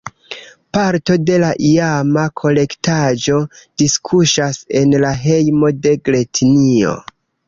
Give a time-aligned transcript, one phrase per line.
[0.75, 3.37] Parto de la iama kolektaĵo
[3.83, 6.95] diskuŝas en la hejmo de Gretinjo.